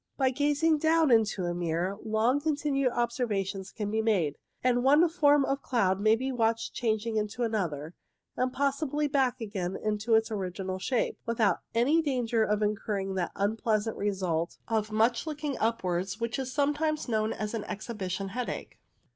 By 0.17 0.31
gazing 0.31 0.79
down 0.79 1.11
into 1.11 1.45
a 1.45 1.53
mirror 1.53 1.95
long 2.03 2.41
continued 2.41 2.91
observations 2.91 3.71
can 3.71 3.91
be 3.91 4.01
made, 4.01 4.35
and 4.63 4.83
one 4.83 5.07
form 5.07 5.45
of 5.45 5.61
cloud 5.61 5.99
may 5.99 6.15
be 6.15 6.31
watched 6.31 6.73
changing 6.73 7.17
into 7.17 7.43
another, 7.43 7.93
and 8.35 8.51
possibly 8.51 9.07
back 9.07 9.39
again 9.39 9.75
into 9.75 10.15
its 10.15 10.31
original 10.31 10.79
shape, 10.79 11.19
without 11.27 11.59
any 11.75 12.01
danger 12.01 12.41
of 12.43 12.63
incurring 12.63 13.13
that 13.13 13.31
unpleasant 13.35 13.95
result 13.95 14.57
of 14.67 14.89
1 14.89 14.89
6 14.89 14.89
INTRODUCTORY 14.89 14.97
much 14.97 15.27
looking 15.27 15.57
upwards 15.59 16.19
which 16.19 16.39
is 16.39 16.51
sometimes 16.51 17.07
known 17.07 17.31
as 17.31 17.53
exhibition 17.53 18.29
headache. 18.29 18.79